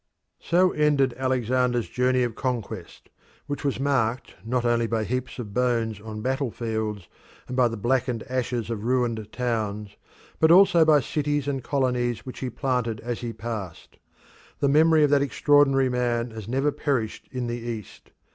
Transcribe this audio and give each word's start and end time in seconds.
So 0.39 0.71
ended 0.71 1.13
Alexander's 1.15 1.87
journey 1.87 2.23
of 2.23 2.33
conquest, 2.33 3.09
which 3.45 3.63
was 3.63 3.79
marked 3.79 4.33
not 4.43 4.65
only 4.65 4.87
by 4.87 5.03
heaps 5.03 5.37
of 5.37 5.53
bones 5.53 6.01
on 6.01 6.23
battlefields 6.23 7.07
and 7.47 7.55
by 7.55 7.67
the 7.67 7.77
blackened 7.77 8.23
ashes 8.27 8.71
of 8.71 8.83
ruined 8.83 9.31
towns, 9.31 9.97
but 10.39 10.49
also 10.49 10.83
by 10.85 11.01
cities 11.01 11.47
and 11.47 11.63
colonies 11.63 12.25
which 12.25 12.39
he 12.39 12.49
planted 12.49 12.99
as 13.01 13.19
he 13.21 13.31
passed. 13.31 13.97
The 14.59 14.67
memory 14.69 15.03
of 15.03 15.11
that 15.11 15.21
extraordinary 15.21 15.87
man 15.87 16.31
has 16.31 16.47
never 16.47 16.71
perished 16.71 17.29
in 17.31 17.45
the 17.45 17.57
East. 17.59 18.09